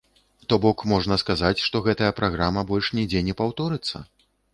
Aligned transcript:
То 0.51 0.55
бок, 0.63 0.77
можна 0.91 1.17
сказаць, 1.23 1.63
што 1.65 1.81
гэтая 1.87 2.09
праграма 2.21 2.63
больш 2.71 2.89
нідзе 3.01 3.21
не 3.29 3.37
паўторыцца? 3.43 4.03